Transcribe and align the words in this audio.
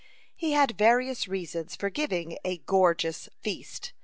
(4) 0.01 0.07
He 0.35 0.51
had 0.53 0.79
various 0.79 1.27
reasons 1.27 1.75
for 1.75 1.91
giving 1.91 2.35
a 2.43 2.57
gorgeous 2.57 3.29
feast. 3.39 3.93